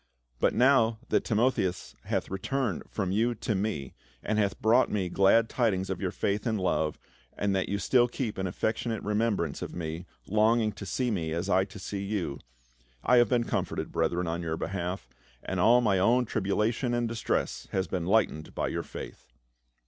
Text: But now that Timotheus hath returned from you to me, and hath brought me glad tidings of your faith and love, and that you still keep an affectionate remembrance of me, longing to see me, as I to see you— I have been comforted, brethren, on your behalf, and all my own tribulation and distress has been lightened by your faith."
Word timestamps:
But 0.39 0.55
now 0.55 0.97
that 1.09 1.23
Timotheus 1.23 1.95
hath 2.05 2.31
returned 2.31 2.81
from 2.89 3.11
you 3.11 3.35
to 3.35 3.53
me, 3.53 3.93
and 4.23 4.39
hath 4.39 4.59
brought 4.59 4.89
me 4.89 5.09
glad 5.09 5.47
tidings 5.47 5.91
of 5.91 6.01
your 6.01 6.09
faith 6.09 6.47
and 6.47 6.59
love, 6.59 6.97
and 7.37 7.55
that 7.55 7.69
you 7.69 7.77
still 7.77 8.07
keep 8.07 8.39
an 8.39 8.47
affectionate 8.47 9.03
remembrance 9.03 9.61
of 9.61 9.75
me, 9.75 10.07
longing 10.27 10.71
to 10.71 10.87
see 10.87 11.11
me, 11.11 11.33
as 11.33 11.51
I 11.51 11.65
to 11.65 11.77
see 11.77 12.01
you— 12.01 12.39
I 13.03 13.17
have 13.17 13.29
been 13.29 13.43
comforted, 13.43 13.91
brethren, 13.91 14.25
on 14.25 14.41
your 14.41 14.57
behalf, 14.57 15.07
and 15.43 15.59
all 15.59 15.81
my 15.81 15.99
own 15.99 16.25
tribulation 16.25 16.95
and 16.95 17.07
distress 17.07 17.67
has 17.71 17.85
been 17.85 18.07
lightened 18.07 18.55
by 18.55 18.69
your 18.69 18.81
faith." 18.81 19.27